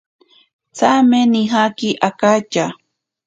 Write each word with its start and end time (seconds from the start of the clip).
Tsame 0.75 1.19
nijaki 1.31 1.89
akatya. 2.07 2.65